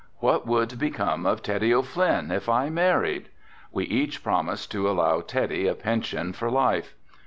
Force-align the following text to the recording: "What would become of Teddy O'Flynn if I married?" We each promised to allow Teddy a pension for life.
"What 0.17 0.47
would 0.47 0.79
become 0.79 1.27
of 1.27 1.43
Teddy 1.43 1.71
O'Flynn 1.71 2.31
if 2.31 2.49
I 2.49 2.71
married?" 2.71 3.29
We 3.71 3.83
each 3.85 4.23
promised 4.23 4.71
to 4.71 4.89
allow 4.89 5.21
Teddy 5.21 5.67
a 5.67 5.75
pension 5.75 6.33
for 6.33 6.49
life. 6.49 6.95